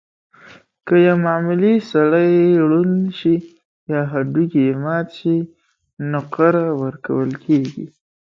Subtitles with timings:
[0.87, 2.31] که یو معمولي سړی
[2.69, 3.35] ړوند شي
[3.91, 5.35] یا هډوکی یې مات شي،
[6.11, 7.85] نقره ورکول کېږي.